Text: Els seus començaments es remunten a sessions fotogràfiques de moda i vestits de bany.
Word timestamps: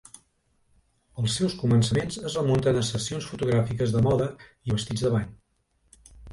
Els 1.23 1.35
seus 1.39 1.55
començaments 1.59 2.17
es 2.31 2.39
remunten 2.41 2.81
a 2.81 2.83
sessions 2.89 3.29
fotogràfiques 3.35 3.95
de 3.99 4.05
moda 4.09 4.33
i 4.51 4.77
vestits 4.77 5.07
de 5.09 5.17
bany. 5.19 5.33